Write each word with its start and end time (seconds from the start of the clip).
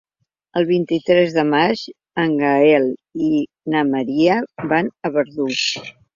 El 0.59 0.63
vint-i-tres 0.69 1.35
de 1.35 1.43
maig 1.49 1.83
en 2.23 2.33
Gaël 2.39 2.89
i 3.27 3.43
na 3.75 3.85
Maria 3.93 4.41
van 4.75 4.93
a 5.11 5.15
Verdú. 5.21 5.49